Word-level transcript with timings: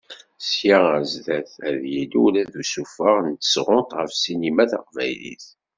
Sya 0.51 0.77
ar 0.95 1.03
sdat, 1.13 1.51
ad 1.67 1.75
d-yili 1.81 2.19
ula 2.25 2.43
usuffeɣ 2.61 3.15
n 3.25 3.27
tesɣunt 3.41 3.95
ɣef 3.99 4.11
ssinima 4.13 4.65
taqbaylit. 4.71 5.45